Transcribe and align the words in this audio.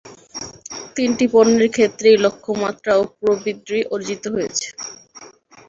তিনটি 0.95 1.25
পণ্যের 1.33 1.69
ক্ষেত্রেই 1.75 2.17
লক্ষ্যমাত্রা 2.25 2.93
ও 2.97 3.13
প্রবৃদ্ধি 3.17 3.79
অর্জিত 3.93 4.23
হয়েছে। 4.33 4.67